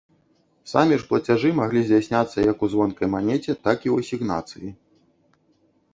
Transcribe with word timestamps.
Самі 0.71 0.95
ж 1.01 1.05
плацяжы 1.09 1.51
маглі 1.59 1.83
здзяйсняцца 1.89 2.47
як 2.51 2.57
у 2.69 2.71
звонкай 2.77 3.07
манеце, 3.17 3.51
так 3.69 3.79
і 3.91 3.95
ў 3.95 4.07
асігнацыі. 4.07 4.69